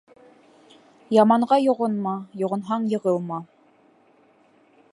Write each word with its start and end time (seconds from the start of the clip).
Яманға 1.15 1.59
йоғонма, 1.65 2.13
йоғонһаң 2.43 2.87
йығылма. 2.95 3.39